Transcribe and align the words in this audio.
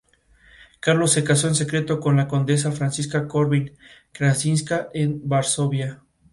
Carlos 0.79 1.11
se 1.11 1.23
casó 1.23 1.47
en 1.47 1.53
secreto 1.53 1.99
con 1.99 2.15
la 2.17 2.27
condesa 2.27 2.71
Francisca 2.71 3.27
Corvin-Krasinska 3.27 4.89
en 4.95 5.29
Varsovia. 5.29 6.01